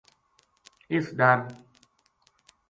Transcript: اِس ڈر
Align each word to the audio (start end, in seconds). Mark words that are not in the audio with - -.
اِس 0.93 1.05
ڈر 1.17 1.37